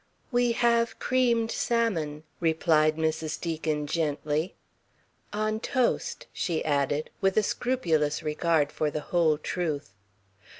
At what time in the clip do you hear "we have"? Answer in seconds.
0.31-0.97